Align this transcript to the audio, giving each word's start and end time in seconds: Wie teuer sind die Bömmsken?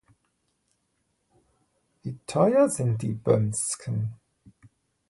Wie 2.01 2.17
teuer 2.25 2.69
sind 2.69 3.03
die 3.03 3.13
Bömmsken? 3.13 4.15